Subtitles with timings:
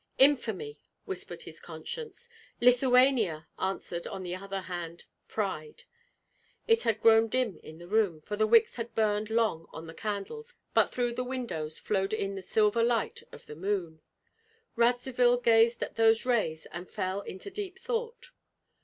[0.17, 2.27] "Infamy!" whispered his conscience.
[2.59, 5.83] "Lithuania!" answered, on the other hand, pride.
[6.67, 9.93] It had grown dim in the room, for the wicks had burned long on the
[9.93, 14.01] candles, but through the windows flowed in the silver light of the moon.
[14.75, 18.31] Radzivill gazed at those rays and fell into deep thought.